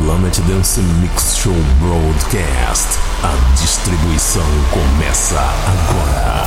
Planet 0.00 0.38
Dance 0.46 0.80
Mix 1.00 1.36
Show 1.36 1.52
Broadcast. 1.80 2.86
A 3.24 3.34
distribuição 3.60 4.46
começa 4.70 5.40
agora. 5.66 6.46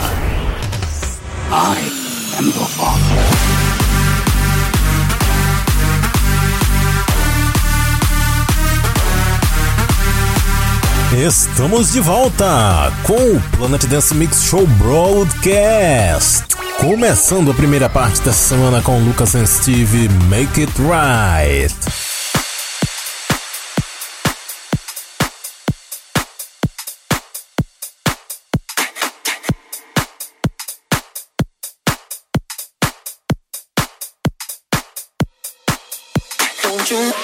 I 1.51 2.37
am 2.39 2.45
the 2.45 2.65
father. 2.65 3.01
Estamos 11.27 11.91
de 11.91 11.99
volta 11.99 12.93
com 13.03 13.35
o 13.35 13.41
Planet 13.57 13.85
Dance 13.85 14.15
Mix 14.15 14.43
Show 14.43 14.65
Broadcast. 14.65 16.55
Começando 16.79 17.51
a 17.51 17.53
primeira 17.53 17.89
parte 17.89 18.21
da 18.21 18.31
semana 18.31 18.81
com 18.81 18.97
Lucas 18.99 19.35
and 19.35 19.45
Steve 19.45 20.07
Make 20.29 20.61
It 20.61 20.73
Right. 20.79 22.10
you. 36.91 37.20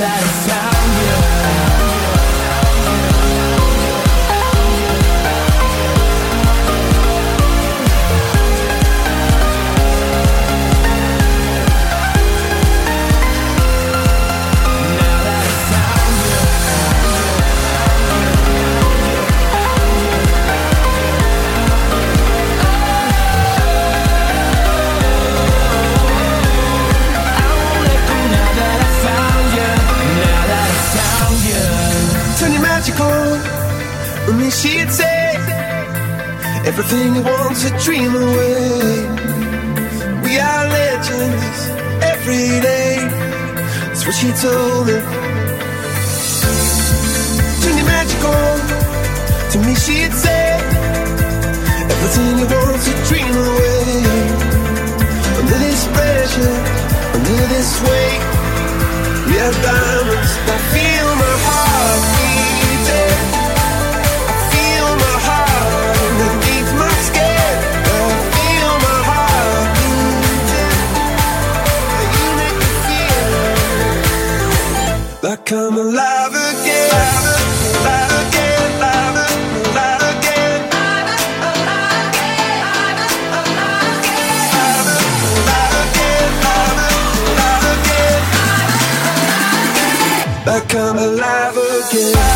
that 0.00 0.46
it's 0.48 0.53
Everything 36.84 37.14
you 37.14 37.22
want 37.22 37.56
to 37.64 37.70
dream 37.82 38.14
away. 38.14 39.08
We 40.22 40.38
are 40.38 40.64
legends 40.68 41.58
every 42.12 42.60
day. 42.60 42.96
That's 43.88 44.04
what 44.04 44.14
she 44.14 44.28
told 44.44 44.86
me. 44.88 45.00
Dream 47.62 47.86
magical. 47.88 48.52
To 49.52 49.58
me, 49.64 49.74
she'd 49.74 50.12
say 50.12 50.60
everything 51.88 52.38
you 52.40 52.46
want 52.52 52.80
to 52.84 52.92
dream 53.08 53.32
away. 53.32 54.04
Under 55.40 55.58
this 55.64 55.86
pressure, 55.88 56.56
under 57.16 57.46
this 57.54 57.70
weight, 57.80 58.22
we 59.28 59.34
are 59.40 59.54
diamonds 59.64 60.32
that 60.46 60.63
come 90.74 90.98
alive 90.98 91.56
again. 91.56 92.33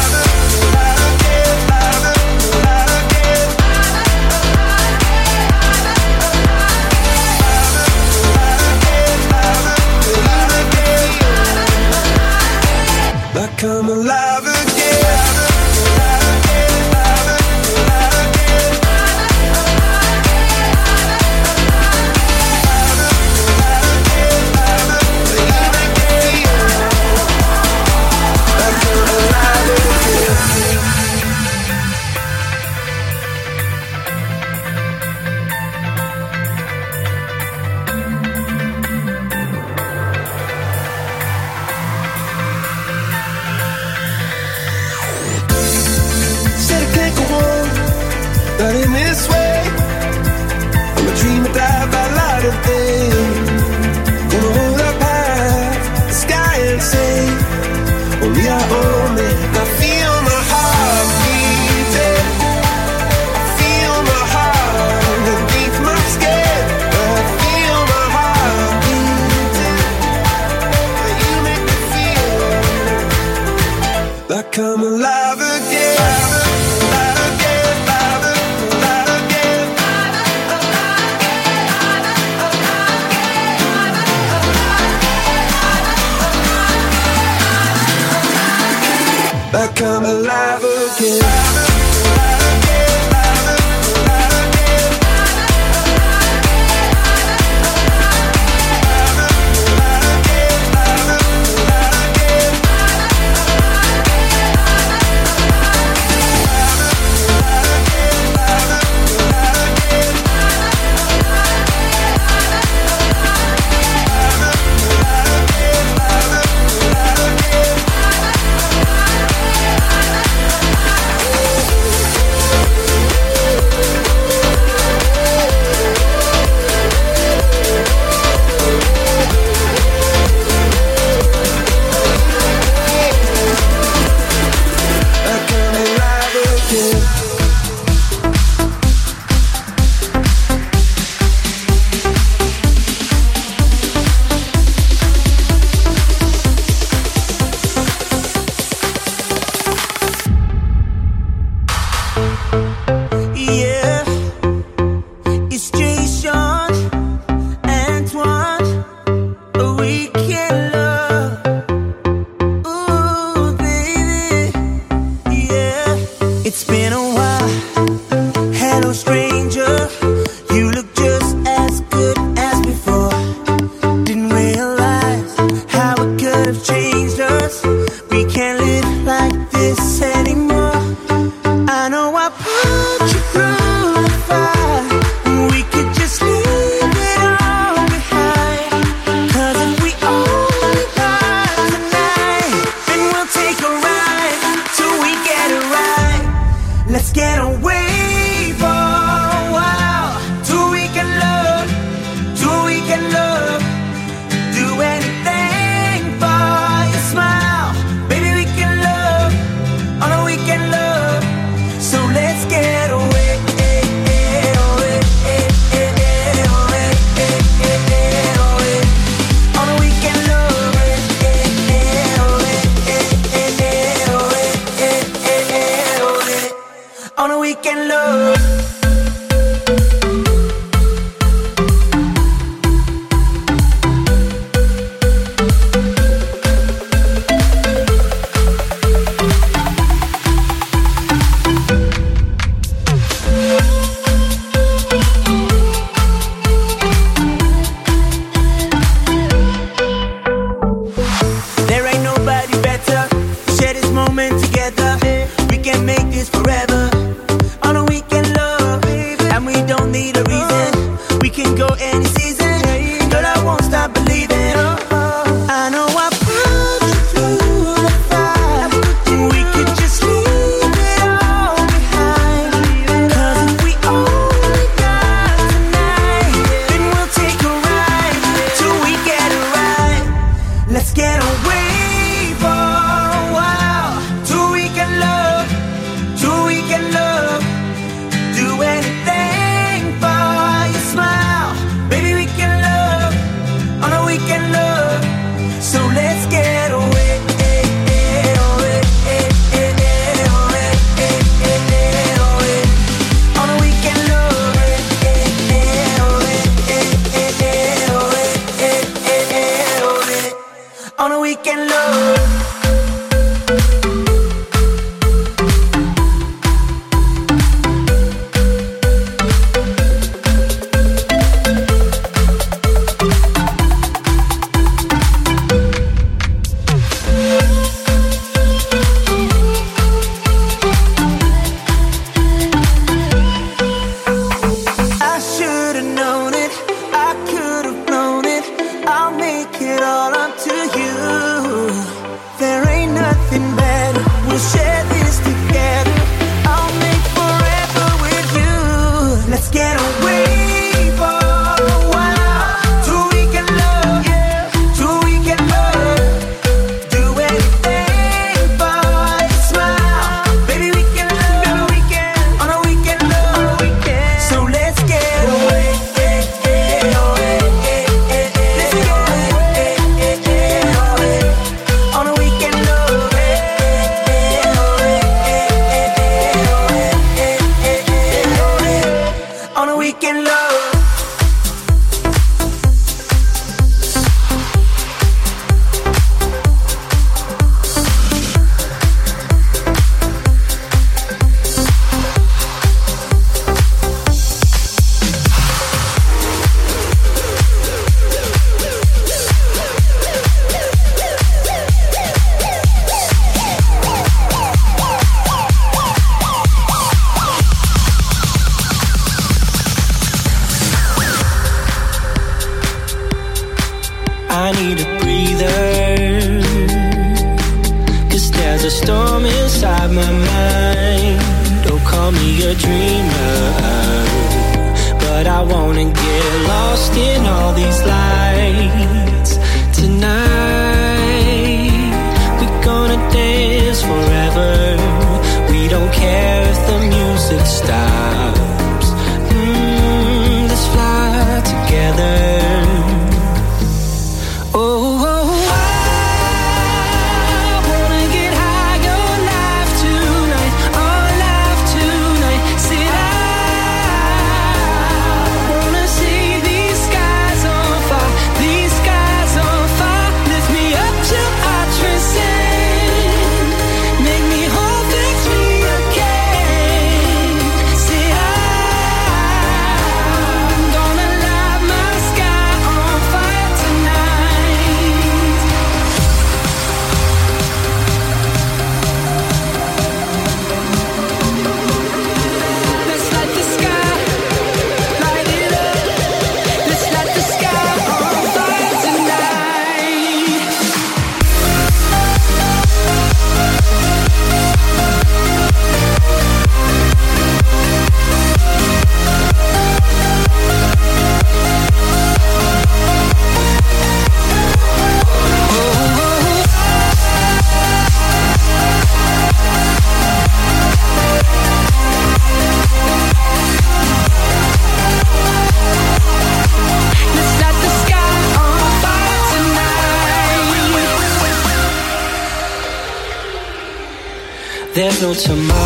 till 525.15 525.23
tomorrow. 525.23 525.58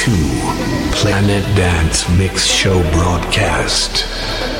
To 0.00 0.10
Planet 0.92 1.44
Dance 1.54 2.08
Mix 2.16 2.46
Show 2.46 2.80
broadcast 2.92 4.06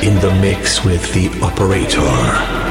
in 0.03 0.13
the 0.19 0.31
mix 0.39 0.85
with 0.85 1.11
the 1.15 1.29
operator. 1.43 2.70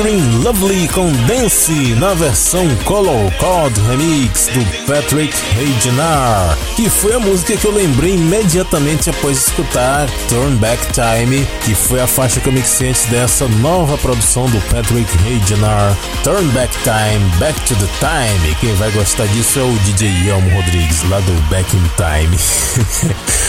Featuring 0.00 0.42
Lovely 0.42 0.88
com 0.88 1.12
Dance 1.26 1.94
na 1.96 2.14
versão 2.14 2.66
Color 2.84 3.30
Code 3.38 3.78
Remix 3.82 4.46
do 4.48 4.64
Patrick 4.86 5.34
Regenar, 5.54 6.56
que 6.74 6.88
foi 6.88 7.14
a 7.14 7.20
música 7.20 7.56
que 7.56 7.66
eu 7.66 7.72
lembrei 7.72 8.14
imediatamente 8.14 9.10
após 9.10 9.48
escutar 9.48 10.08
Turn 10.28 10.56
Back 10.56 10.80
Time, 10.92 11.46
que 11.64 11.74
foi 11.74 12.00
a 12.00 12.06
faixa 12.06 12.40
que 12.40 12.48
eu 12.48 12.52
mixei 12.52 12.88
antes 12.88 13.04
dessa 13.06 13.46
nova 13.48 13.98
produção 13.98 14.46
do 14.46 14.60
Patrick 14.72 15.10
Regenar, 15.18 15.96
Turn 16.24 16.46
Back 16.48 16.74
Time, 16.82 17.24
Back 17.38 17.60
to 17.62 17.74
the 17.74 17.88
Time. 17.98 18.54
Quem 18.56 18.74
vai 18.74 18.90
gostar 18.92 19.26
disso 19.26 19.58
é 19.58 19.62
o 19.62 19.78
DJ 19.80 20.30
Elmo 20.30 20.50
Rodrigues, 20.50 21.02
lá 21.10 21.20
do 21.20 21.32
Back 21.50 21.76
in 21.76 21.82
Time. 21.96 22.38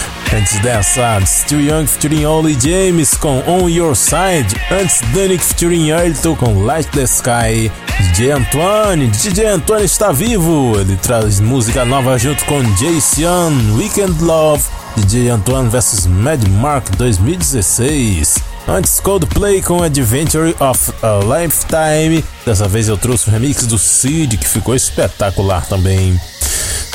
Antes 0.33 0.59
dessa, 0.59 1.19
Still 1.25 1.59
Young 1.59 1.85
featuring 1.85 2.25
Ollie 2.25 2.57
James 2.57 3.15
com 3.15 3.43
On 3.45 3.67
Your 3.67 3.93
Side. 3.95 4.55
Antes, 4.71 5.01
Danik 5.13 5.43
featuring 5.43 5.91
Ayrton 5.91 6.35
com 6.37 6.63
Light 6.63 6.89
the 6.91 7.03
Sky. 7.03 7.69
DJ 7.99 8.31
Antoine, 8.31 9.07
DJ 9.07 9.47
Antoine 9.47 9.83
está 9.83 10.13
vivo. 10.13 10.79
Ele 10.79 10.95
traz 10.95 11.41
música 11.41 11.83
nova 11.83 12.17
junto 12.17 12.45
com 12.45 12.63
Jason, 12.75 13.51
Weekend 13.75 14.23
Love. 14.23 14.63
DJ 14.95 15.29
Antoine 15.29 15.67
vs 15.67 16.07
Mad 16.07 16.47
Mark 16.47 16.89
2016. 16.95 18.39
Antes, 18.69 19.01
Coldplay 19.01 19.61
com 19.61 19.83
Adventure 19.83 20.55
of 20.61 20.93
a 21.01 21.41
Lifetime. 21.41 22.23
Dessa 22.45 22.69
vez 22.69 22.87
eu 22.87 22.97
trouxe 22.97 23.27
o 23.27 23.31
remix 23.31 23.65
do 23.65 23.77
Seed, 23.77 24.37
que 24.37 24.47
ficou 24.47 24.75
espetacular 24.75 25.65
também. 25.65 26.17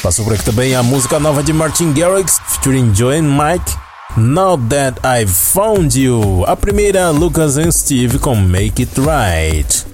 Passou 0.07 0.25
por 0.25 0.35
aqui 0.35 0.45
também 0.45 0.73
a 0.77 0.85
música 0.85 1.19
nova 1.19 1.43
de 1.43 1.53
Martin 1.53 1.93
Garrix, 1.93 2.41
featuring 2.47 2.95
Joanne 2.95 3.27
Mike. 3.27 3.77
Now 4.17 4.57
That 4.57 5.01
I've 5.05 5.33
Found 5.33 6.01
You. 6.01 6.45
A 6.47 6.55
primeira, 6.55 7.11
Lucas 7.11 7.59
and 7.59 7.73
Steve 7.73 8.21
com 8.21 8.37
Make 8.37 8.83
It 8.83 8.93
Right. 9.01 9.85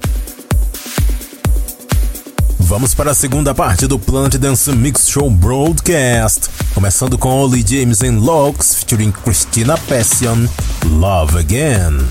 Vamos 2.59 2.95
para 2.95 3.13
a 3.13 3.15
segunda 3.15 3.55
parte 3.55 3.87
do 3.87 3.99
Planet 3.99 4.35
Dance 4.35 4.71
Mix 4.73 5.09
Show 5.09 5.31
Broadcast. 5.31 6.51
Começando 6.75 7.17
com 7.17 7.31
Ollie 7.31 7.65
James 7.67 8.03
and 8.03 8.19
Locks, 8.19 8.75
featuring 8.75 9.13
Christina 9.13 9.79
Passion, 9.89 10.47
Love 10.91 11.39
Again. 11.39 12.07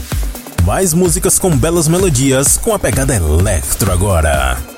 Mais 0.66 0.96
músicas 0.96 1.38
com 1.38 1.56
belas 1.56 1.88
melodias, 1.88 2.58
com 2.58 2.74
a 2.74 2.80
pegada 2.80 3.16
electro 3.16 3.92
agora. 3.92 4.71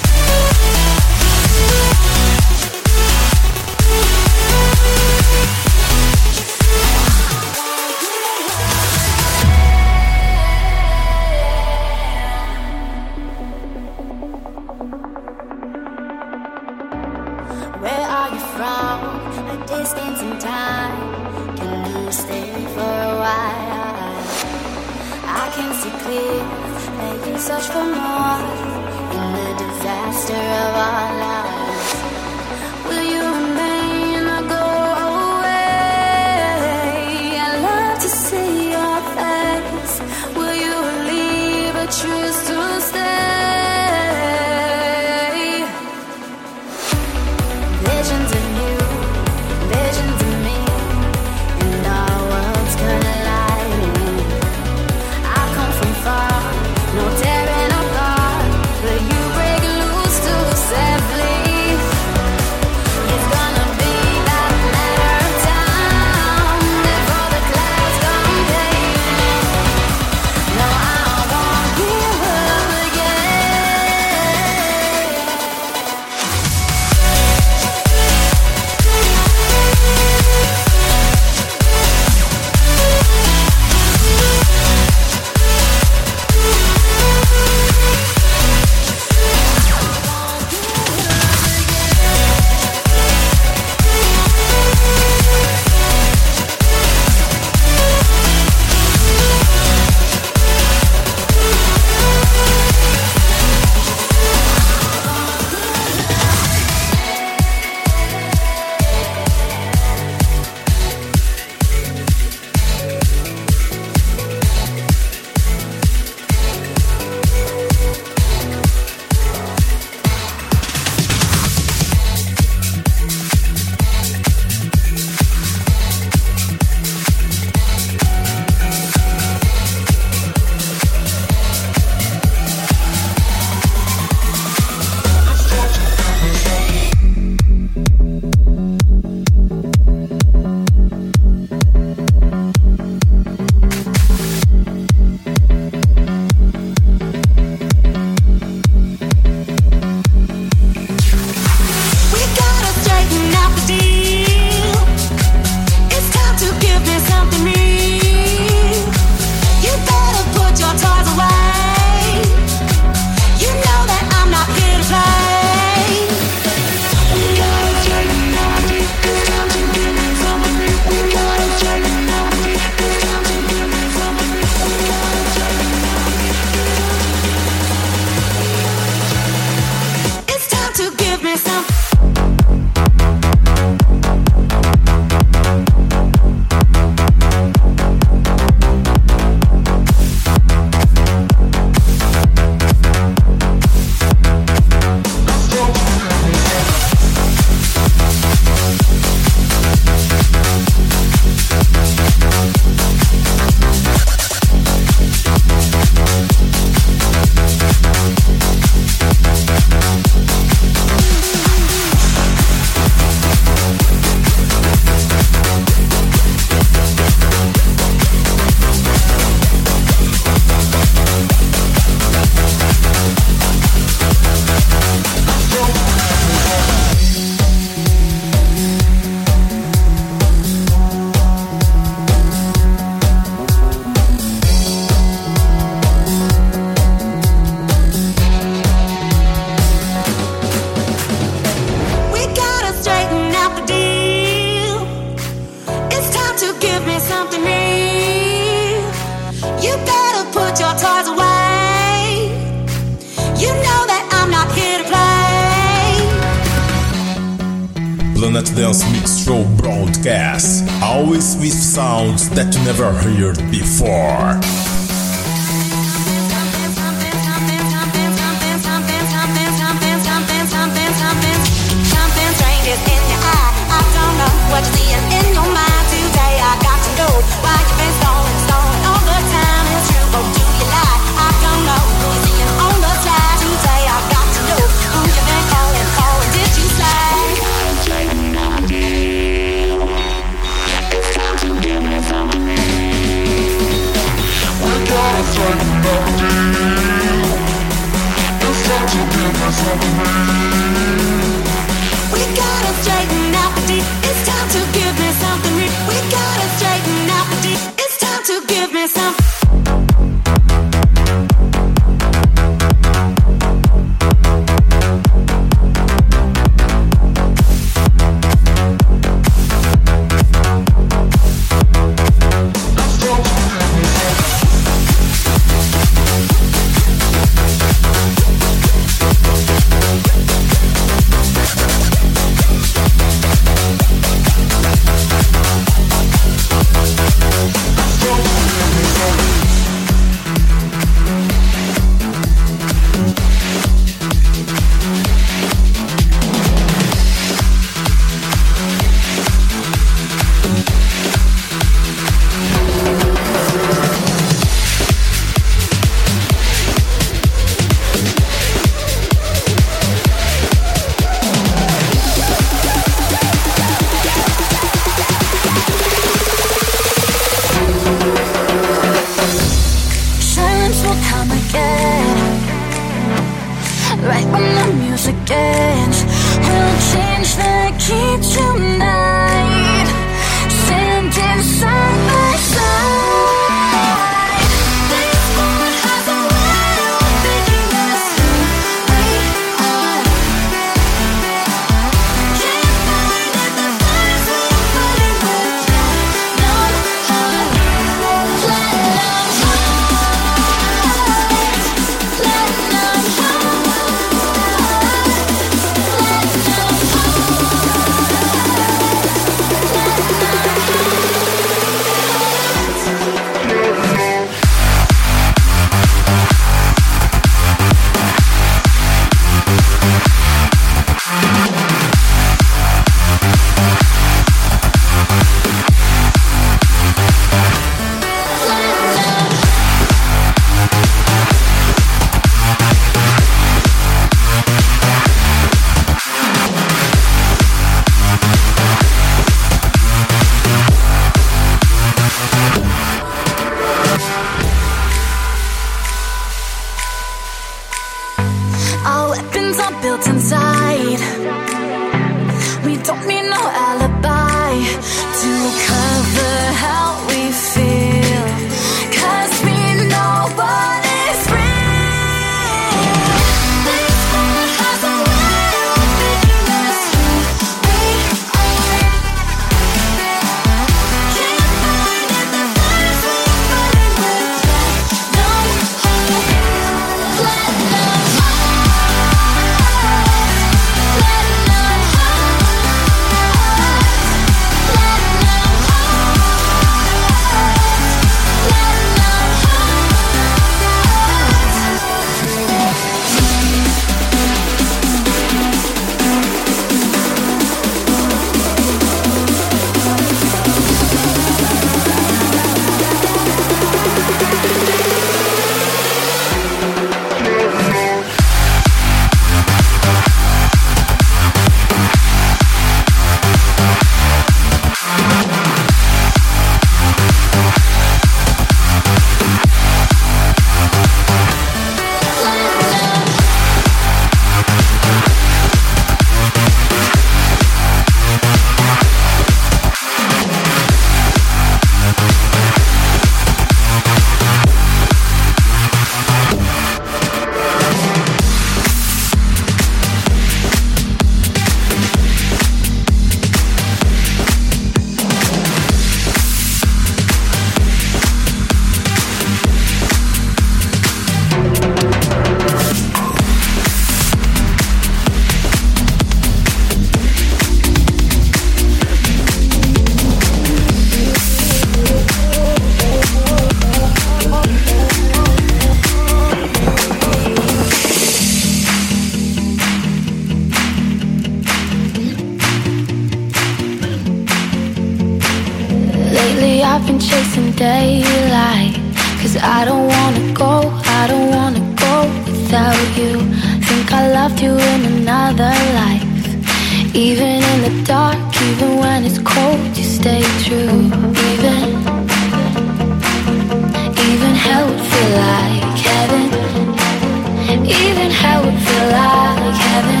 Even 597.80 598.10
hell 598.10 598.44
would 598.44 598.60
feel 598.66 598.88
like 599.00 599.56
heaven. 599.68 600.00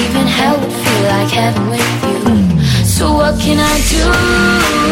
Even 0.00 0.26
hell 0.26 0.56
would 0.60 0.72
feel 0.72 1.02
like 1.14 1.30
heaven 1.30 1.68
with 1.68 1.86
you. 2.04 2.84
So 2.84 3.12
what 3.12 3.38
can 3.40 3.58
I 3.58 3.76
do? 3.90 4.85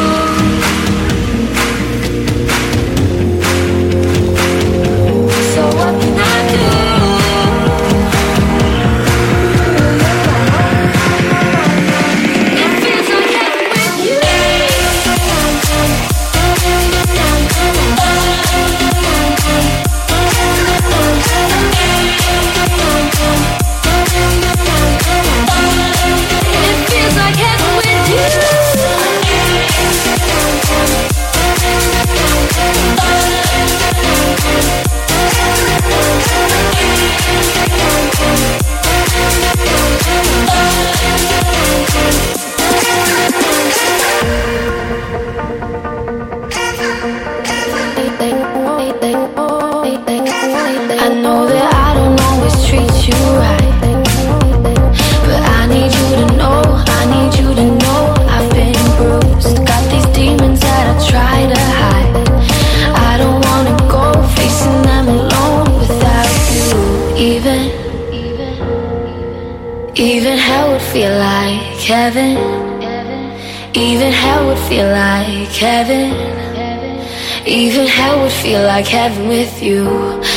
feel 78.45 78.63
like 78.63 78.87
heaven 78.87 79.27
with 79.27 79.63
you. 79.63 79.87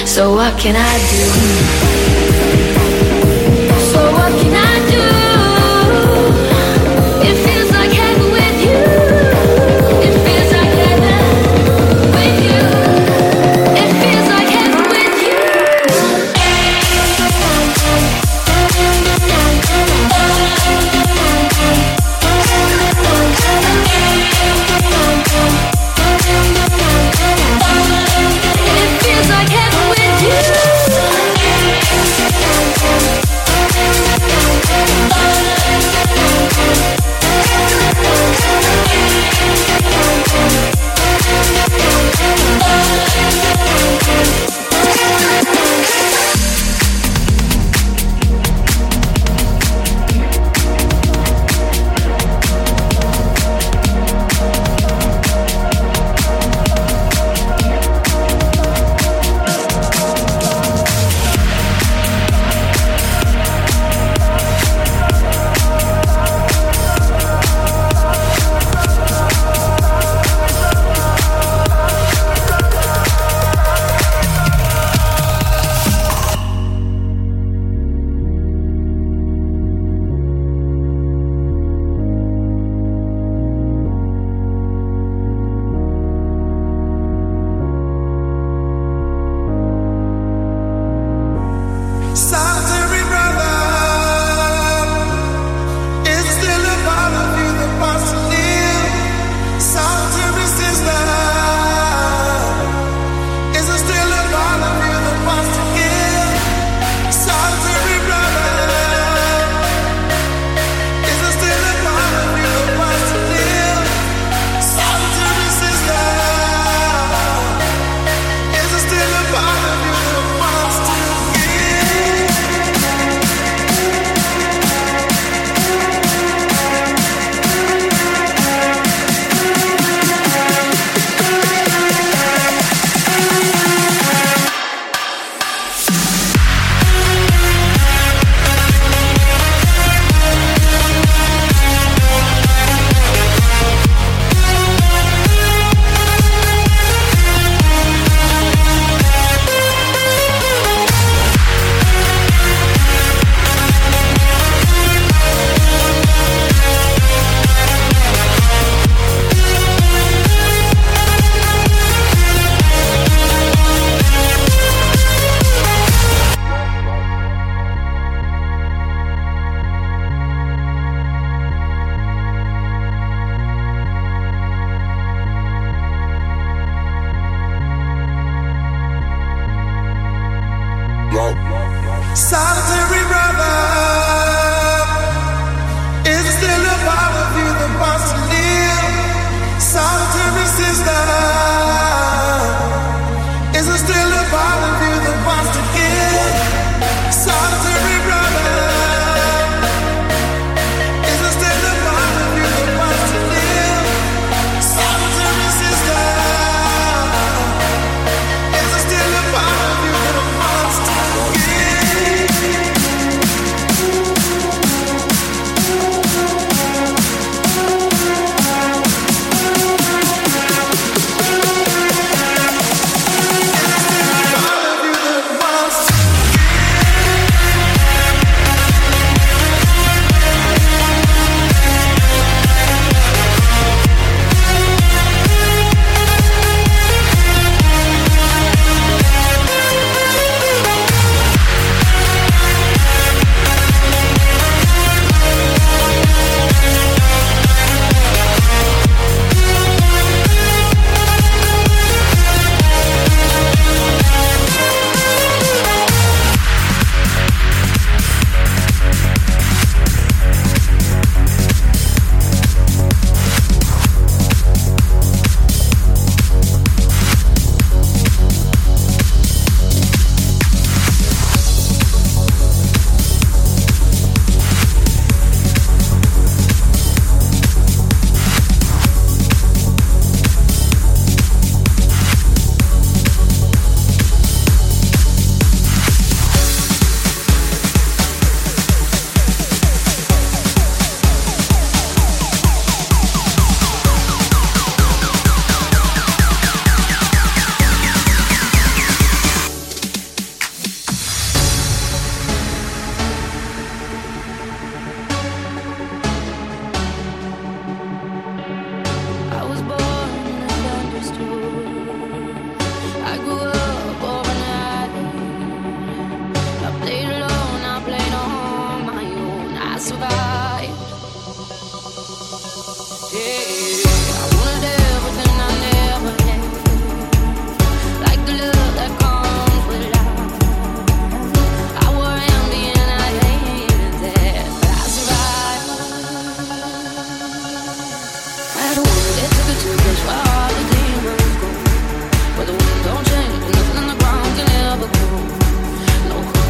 So 0.06 0.34
what 0.34 0.58
can 0.58 0.78
I 0.78 0.98
do? 1.12 1.87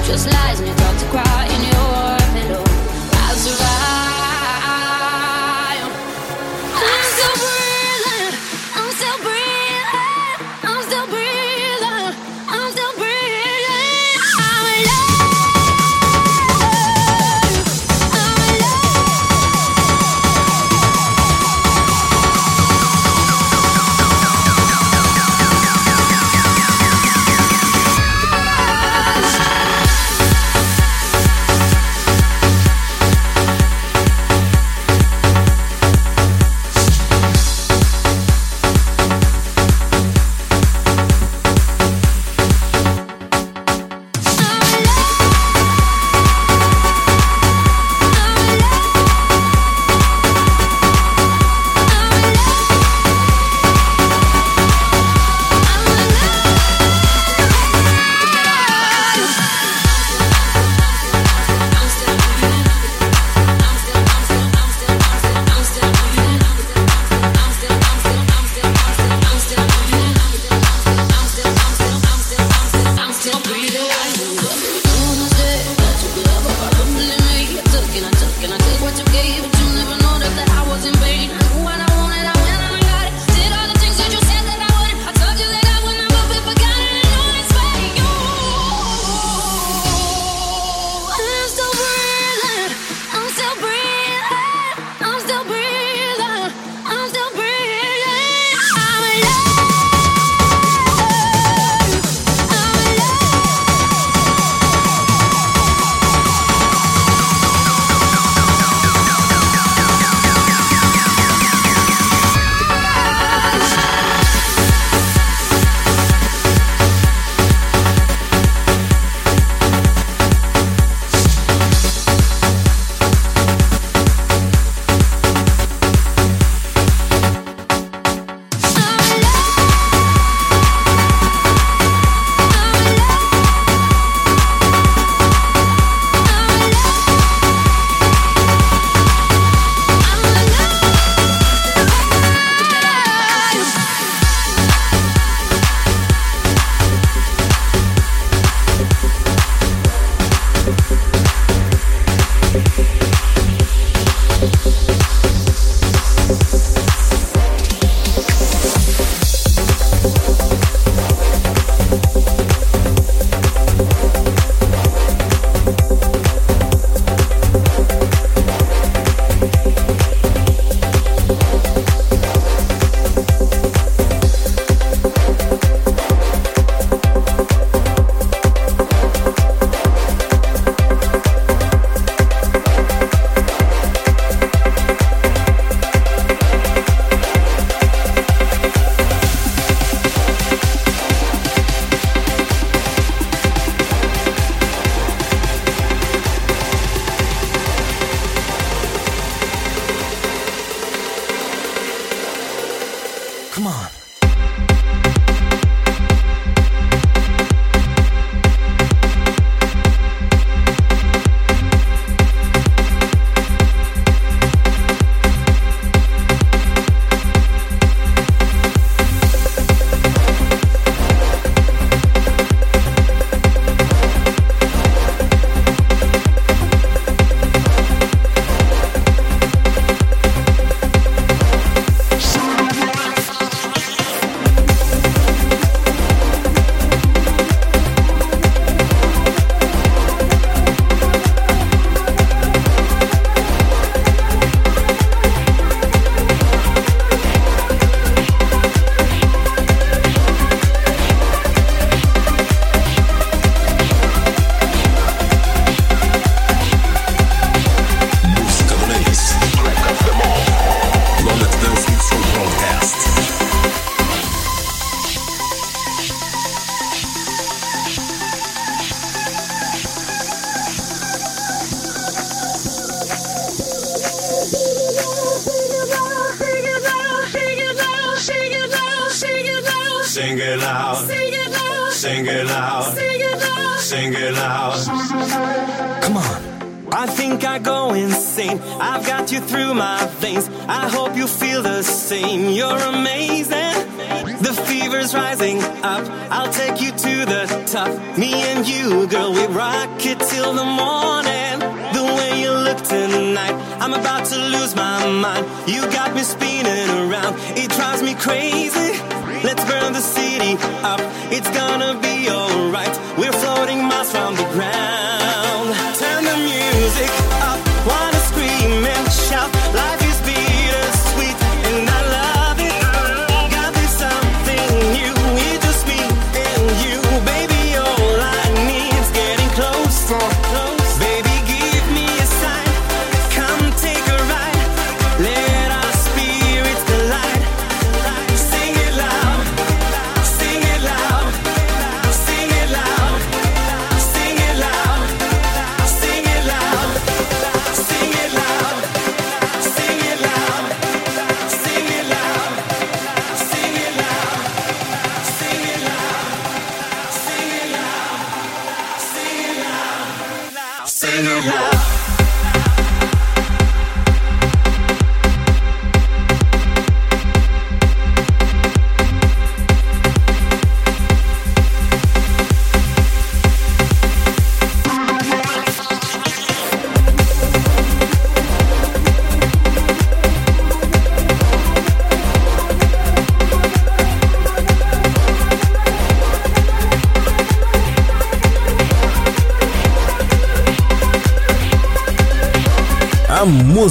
just 0.08 0.32
lies 0.34 0.60
and 0.60 0.70
you 0.70 0.76
talk 0.76 0.98
to 0.98 1.06
cry 1.08 1.46
in 1.46 1.64
your 1.70 1.97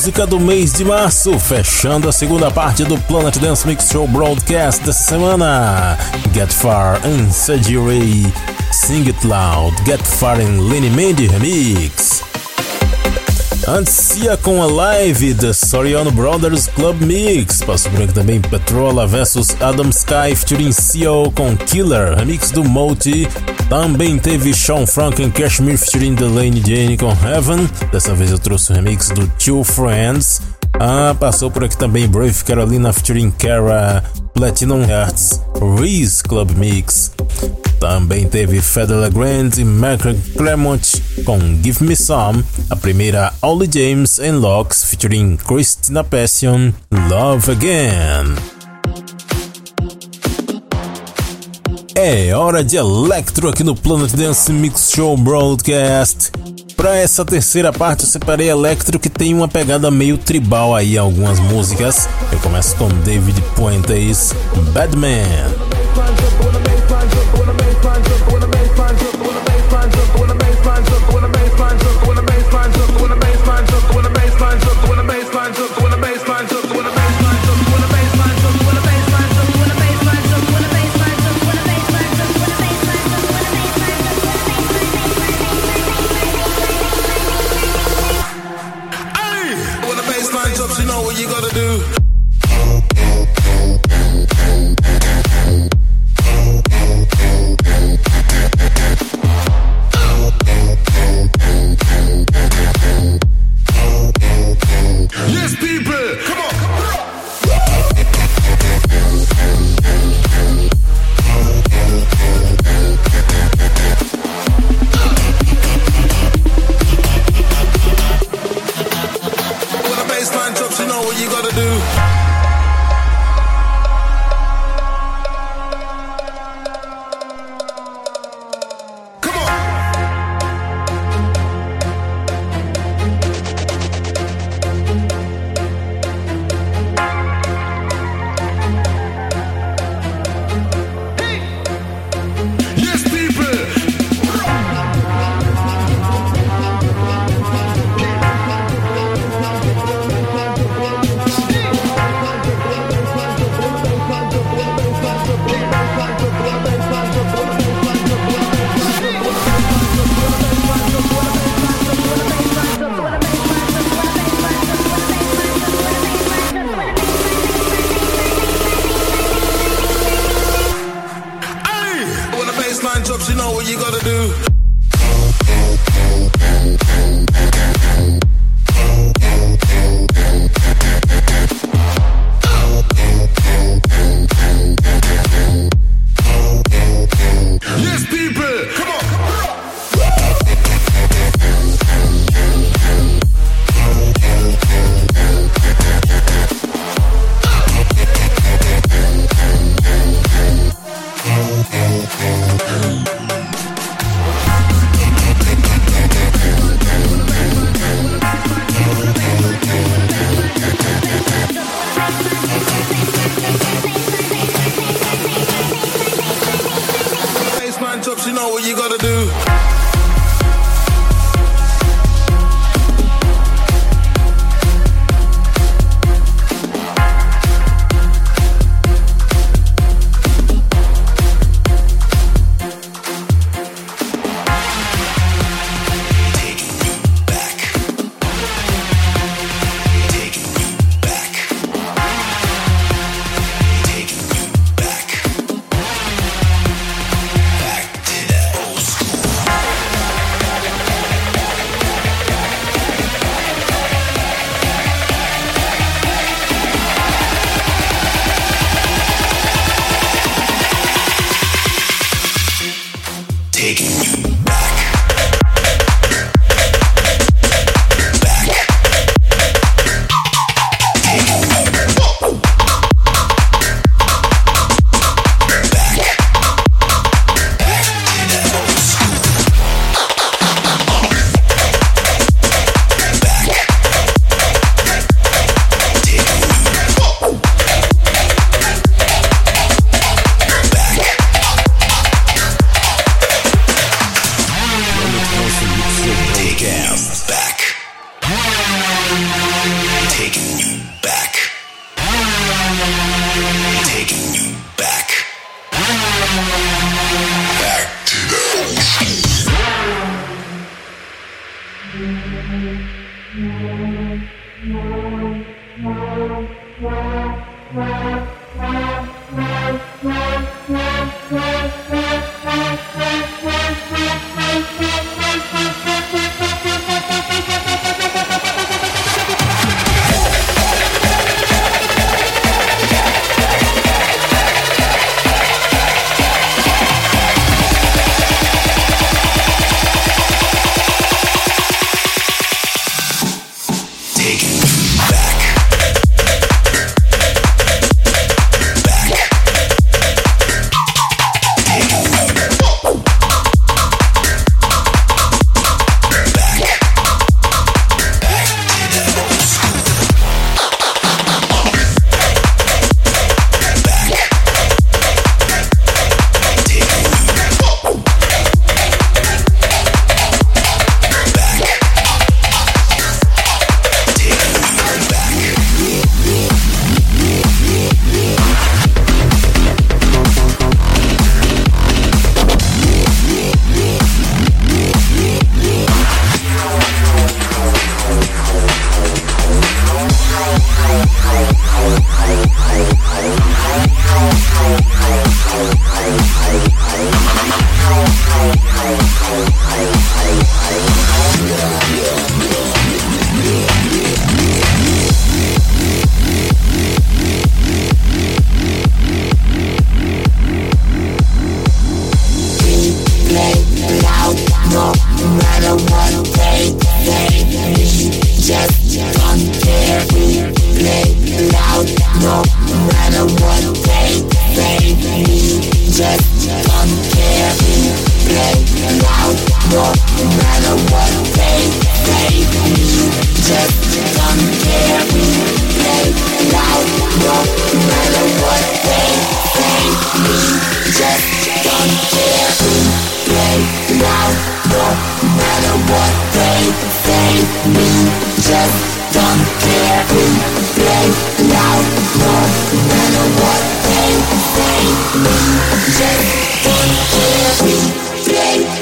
música 0.07 0.25
do 0.25 0.39
mês 0.39 0.73
de 0.73 0.85
março, 0.85 1.37
fechando 1.37 2.09
a 2.09 2.13
segunda 2.13 2.49
parte 2.49 2.85
do 2.85 2.97
Planet 2.97 3.37
Dance 3.39 3.67
Mix 3.67 3.89
Show 3.91 4.07
Broadcast 4.07 4.85
dessa 4.85 5.03
semana. 5.03 5.99
Get 6.33 6.53
Far 6.53 7.01
and 7.05 7.33
Surgery, 7.33 8.33
Sing 8.71 9.09
It 9.09 9.27
Loud, 9.27 9.75
Get 9.85 10.01
Far 10.01 10.39
and 10.39 10.61
Lenny 10.69 10.91
Mandy 10.91 11.27
Remix. 11.27 12.23
Antes 13.67 14.17
ia 14.19 14.37
com 14.37 14.63
a 14.63 14.67
live 14.67 15.35
da 15.35 15.53
Soriano 15.53 16.13
Brothers 16.13 16.69
Club 16.69 17.03
Mix. 17.03 17.63
Passou 17.63 17.91
por 17.91 18.03
aqui 18.03 18.13
também 18.13 18.41
Petrola 18.41 19.09
vs 19.09 19.57
Adam 19.61 19.89
Sky 19.89 20.37
featuring 20.37 20.71
CEO 20.71 21.33
com 21.33 21.57
Killer, 21.57 22.17
remix 22.17 22.53
do 22.53 22.63
Moti. 22.63 23.27
Também 23.69 24.17
teve 24.17 24.55
Sean 24.55 24.87
Franken 24.87 25.31
Cashmere 25.31 25.77
featuring 25.77 26.15
Delaney 26.15 26.63
Jane 26.65 26.97
com 26.97 27.11
Heaven. 27.11 27.69
Dessa 27.91 28.15
vez 28.15 28.31
eu 28.31 28.39
trouxe 28.39 28.71
o 28.71 28.75
remix 28.75 29.11
do 29.11 29.27
Two 29.39 29.65
Friends. 29.65 30.41
Ah, 30.75 31.17
passou 31.19 31.51
por 31.51 31.65
aqui 31.65 31.77
também 31.77 32.07
Brave 32.07 32.45
Carolina 32.45 32.93
featuring 32.93 33.31
Kara 33.33 34.05
Platinum 34.35 34.85
Hearts 34.85 35.41
Reese 35.81 36.23
Club 36.23 36.53
Mix. 36.53 37.11
Também 37.81 38.27
teve 38.29 38.61
Federer 38.61 39.13
Grant 39.13 39.59
e 39.59 39.65
Michael 39.65 40.17
Claremont 40.37 41.03
com 41.25 41.39
Give 41.63 41.85
Me 41.85 41.97
Some, 41.97 42.45
a 42.71 42.77
primeira 42.77 43.33
Ollie 43.43 43.69
James 43.73 44.19
and 44.19 44.39
Locks 44.39 44.85
featuring 44.85 45.37
Christina 45.37 46.05
Passion, 46.05 46.73
Love 47.11 47.51
Again. 47.51 48.56
É 51.99 52.37
hora 52.37 52.63
de 52.63 52.77
Electro 52.77 53.49
aqui 53.49 53.65
no 53.65 53.75
Planet 53.75 54.13
Dance 54.13 54.53
Mix 54.53 54.91
Show 54.95 55.17
Broadcast. 55.17 56.31
Para 56.77 56.95
essa 56.95 57.25
terceira 57.25 57.73
parte 57.73 58.03
eu 58.05 58.11
separei 58.11 58.51
Electro 58.51 58.99
que 58.99 59.09
tem 59.09 59.33
uma 59.33 59.49
pegada 59.49 59.91
meio 59.91 60.19
tribal 60.19 60.75
aí 60.75 60.99
algumas 60.99 61.41
músicas. 61.41 62.07
Eu 62.31 62.39
começo 62.41 62.77
com 62.77 62.87
David 63.03 63.41
Puentes, 63.57 64.35
Badman. 64.75 65.76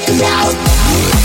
Now 0.07 1.24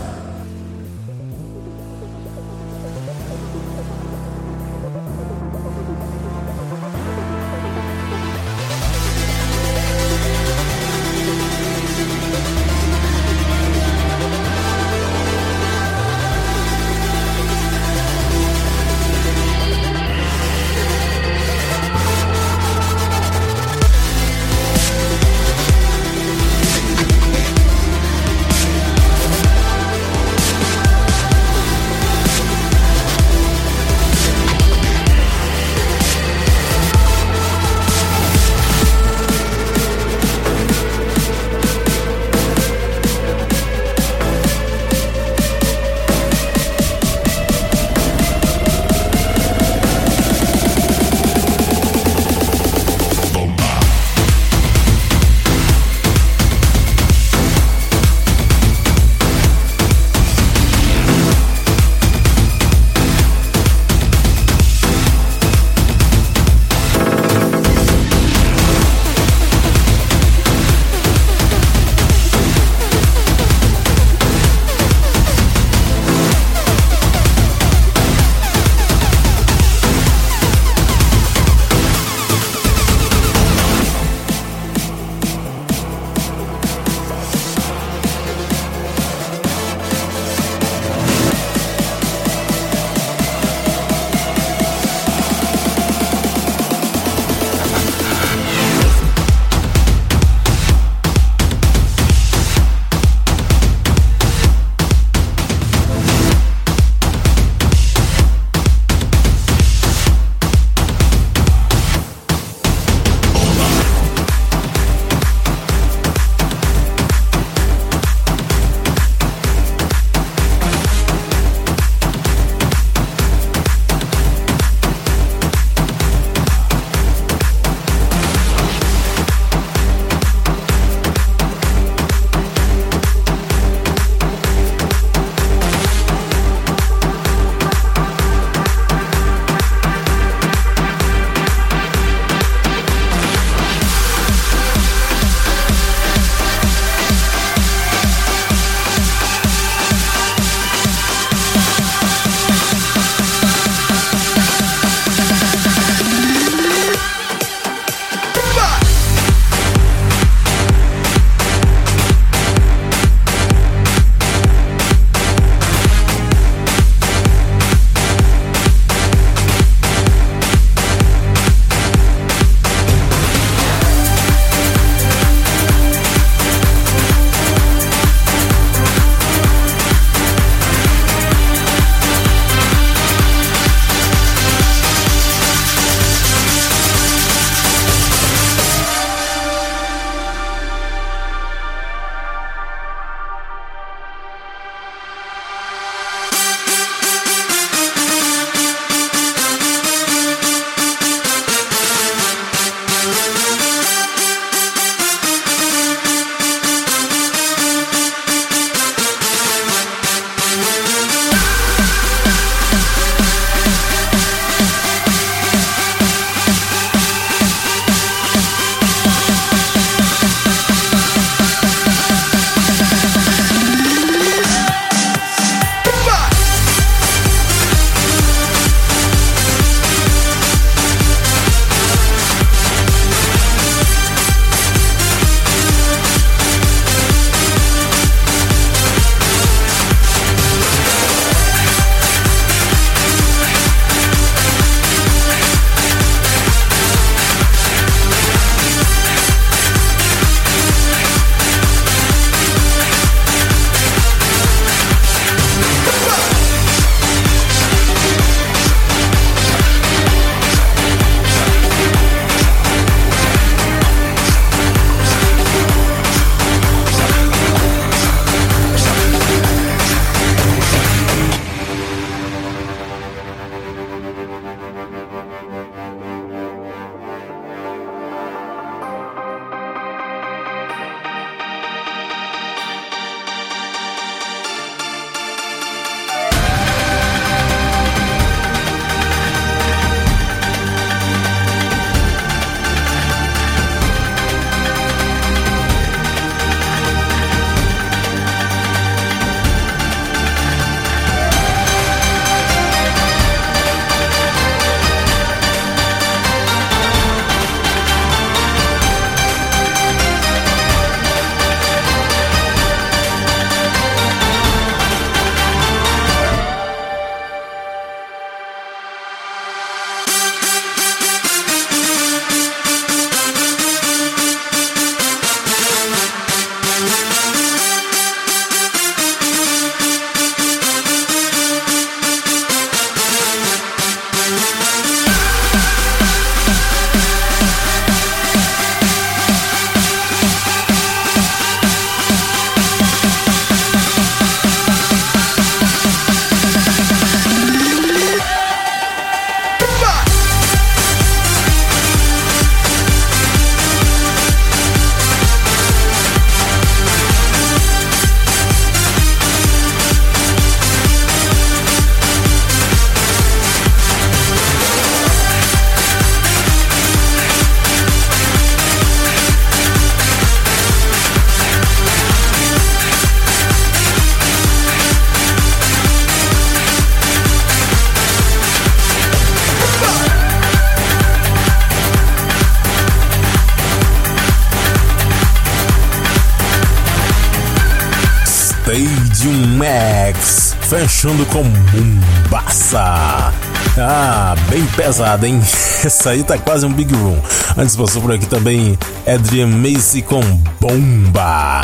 Fechando 390.71 391.25
com 391.25 391.43
Mombasa. 391.43 393.33
Ah, 393.77 394.35
bem 394.49 394.65
pesada, 394.67 395.27
hein? 395.27 395.37
Essa 395.83 396.11
aí 396.11 396.23
tá 396.23 396.37
quase 396.37 396.65
um 396.65 396.71
Big 396.71 396.95
Room. 396.95 397.19
Antes 397.57 397.75
passou 397.75 398.01
por 398.01 398.13
aqui 398.13 398.25
também 398.25 398.79
Adrian 399.05 399.47
Macy 399.47 400.01
com 400.01 400.21
Bomba. 400.61 401.59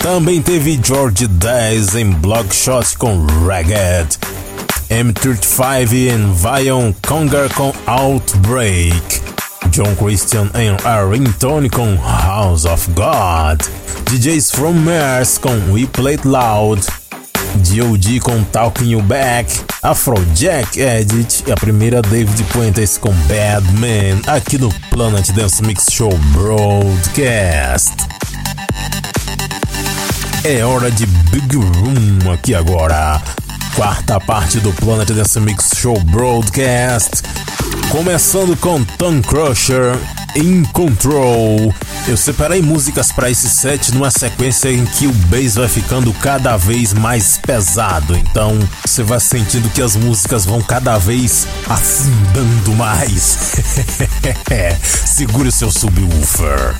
Também 0.00 0.40
teve 0.40 0.80
George 0.80 1.26
10 1.26 1.96
em 1.96 2.12
Blockshot 2.12 2.96
com 2.98 3.26
Ragged. 3.44 4.16
M35 4.88 5.92
em 5.92 6.32
Vion 6.32 6.92
Conger 7.04 7.52
com 7.54 7.72
Outbreak. 7.86 9.22
John 9.70 9.92
Christian 9.96 10.48
em 10.54 10.76
Arrington 10.84 11.68
com 11.68 11.96
House 11.96 12.64
of 12.64 12.88
God. 12.92 13.60
DJs 14.08 14.52
from 14.52 14.74
Mars 14.74 15.36
com 15.36 15.72
We 15.72 15.84
Play 15.86 16.14
It 16.14 16.28
Loud. 16.28 17.01
D.O.D. 17.58 18.20
com 18.20 18.42
Talking 18.44 18.90
You 18.90 19.02
Back, 19.02 19.60
Afrojack 19.82 20.80
Edit 20.80 21.44
e 21.46 21.52
a 21.52 21.54
primeira 21.54 22.02
David 22.02 22.42
Puentes 22.44 22.98
com 22.98 23.12
Bad 23.12 23.66
Man 23.74 24.20
aqui 24.26 24.58
no 24.58 24.72
Planet 24.90 25.30
Dance 25.32 25.62
Mix 25.62 25.86
Show 25.90 26.16
Broadcast. 26.32 27.94
É 30.44 30.64
hora 30.64 30.90
de 30.90 31.06
Big 31.06 31.56
Room 31.56 32.32
aqui 32.32 32.54
agora. 32.54 33.22
Quarta 33.76 34.18
parte 34.20 34.58
do 34.58 34.72
Planet 34.72 35.08
Dance 35.10 35.38
Mix 35.40 35.70
Show 35.76 35.98
Broadcast. 36.04 37.22
Começando 37.90 38.56
com 38.56 38.82
Tom 38.84 39.22
Crusher 39.22 39.96
In 40.34 40.64
Control. 40.72 41.72
Eu 42.08 42.16
separei 42.16 42.60
músicas 42.60 43.12
para 43.12 43.30
esse 43.30 43.48
set 43.48 43.94
numa 43.94 44.10
sequência 44.10 44.72
em 44.72 44.84
que 44.84 45.06
o 45.06 45.12
bass 45.12 45.54
vai 45.54 45.68
ficando 45.68 46.12
cada 46.14 46.56
vez 46.56 46.92
mais 46.92 47.38
pesado. 47.38 48.16
Então 48.16 48.58
você 48.84 49.04
vai 49.04 49.20
sentindo 49.20 49.70
que 49.70 49.80
as 49.80 49.94
músicas 49.94 50.44
vão 50.44 50.60
cada 50.60 50.98
vez 50.98 51.46
afundando 51.68 52.74
mais. 52.74 53.54
Segure 55.06 55.48
o 55.48 55.52
seu 55.52 55.70
subwoofer. 55.70 56.76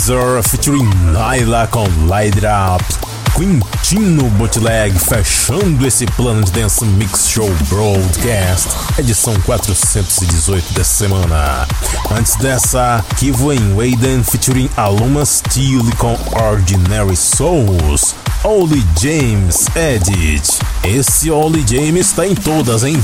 Laser 0.00 0.42
featuring 0.42 0.88
Naila 1.12 1.66
com 1.66 1.84
Up. 1.84 2.84
Quintino 3.36 4.30
Bootleg 4.30 4.98
fechando 4.98 5.86
esse 5.86 6.06
Planet 6.06 6.48
Dance 6.50 6.82
Mix 6.84 7.28
Show 7.28 7.50
Broadcast, 7.68 8.68
edição 8.98 9.38
418 9.42 10.72
da 10.72 10.84
semana. 10.84 11.68
Antes 12.10 12.36
dessa, 12.36 13.04
Kivoen 13.18 13.74
Waden 13.74 14.22
featuring 14.22 14.70
Aluma 14.78 15.26
Steel 15.26 15.84
com 15.98 16.18
Ordinary 16.32 17.16
Souls. 17.16 18.14
Oli 18.42 18.82
James 18.98 19.66
Edit. 19.76 20.60
Esse 20.82 21.30
Oli 21.30 21.62
James 21.68 22.12
tá 22.12 22.26
em 22.26 22.34
todas, 22.34 22.84
hein? 22.84 22.96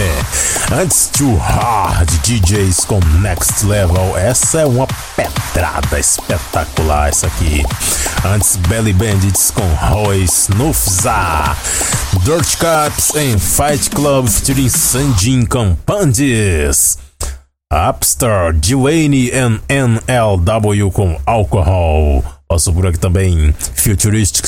Antes 0.72 1.10
Too 1.12 1.36
Hard 1.36 2.08
DJs 2.22 2.86
com 2.86 2.98
Next 3.20 3.66
Level. 3.66 4.16
Essa 4.16 4.60
é 4.60 4.66
uma 4.66 4.86
pedrada 5.52 5.98
espetacular 5.98 7.08
essa 7.08 7.26
aqui. 7.26 7.62
Antes 8.24 8.56
Belly 8.56 8.92
Bandits 8.92 9.50
com 9.50 9.66
Roy 9.86 10.24
Snufza. 10.24 11.56
Dirt 12.24 12.56
Caps 12.56 13.14
em 13.14 13.38
Fight 13.38 13.90
Club 13.90 14.28
featuring 14.28 14.68
Sanjin 14.70 15.44
com 15.46 15.74
Pandis. 15.74 16.98
Upstar, 17.72 18.52
Dwayne 18.54 19.30
and 19.32 19.60
NLW 19.68 20.90
com 20.90 21.18
Alcohol. 21.26 22.22
Passou 22.48 22.74
por 22.74 22.86
aqui 22.86 22.98
também 22.98 23.54
Futuristic, 23.76 24.46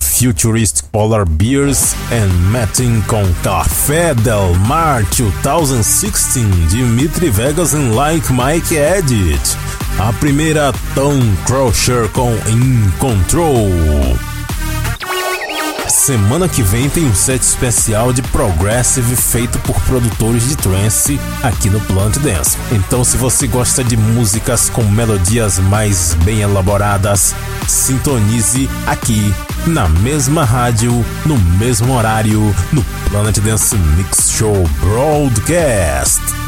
Futuristic 0.00 0.86
Polar 0.86 1.28
Beers 1.28 1.94
and 2.10 2.32
Matting 2.50 3.02
com 3.02 3.22
Café 3.42 4.14
Del 4.14 4.54
Mar 4.66 5.04
2016 5.14 6.70
Dimitri 6.70 7.28
Vegas 7.28 7.74
and 7.74 7.94
Like 7.94 8.32
Mike 8.32 8.74
Edit. 8.74 9.61
A 9.98 10.12
primeira 10.14 10.72
Tom 10.94 11.20
Crusher 11.46 12.08
com 12.08 12.32
In 12.48 12.90
Control. 12.98 13.70
Semana 15.86 16.48
que 16.48 16.62
vem 16.62 16.88
tem 16.88 17.04
um 17.04 17.14
set 17.14 17.40
especial 17.42 18.12
de 18.12 18.22
Progressive 18.22 19.14
feito 19.14 19.58
por 19.60 19.80
produtores 19.82 20.48
de 20.48 20.56
trance 20.56 21.20
aqui 21.42 21.70
no 21.70 21.80
Plant 21.82 22.16
Dance. 22.18 22.56
Então, 22.72 23.04
se 23.04 23.16
você 23.16 23.46
gosta 23.46 23.84
de 23.84 23.96
músicas 23.96 24.68
com 24.68 24.82
melodias 24.82 25.58
mais 25.58 26.14
bem 26.24 26.40
elaboradas, 26.40 27.34
sintonize 27.68 28.68
aqui 28.86 29.32
na 29.66 29.88
mesma 29.88 30.44
rádio, 30.44 31.04
no 31.24 31.38
mesmo 31.38 31.94
horário, 31.94 32.52
no 32.72 32.82
Planet 33.08 33.38
Dance 33.38 33.76
Mix 33.76 34.32
Show 34.32 34.68
Broadcast. 34.80 36.41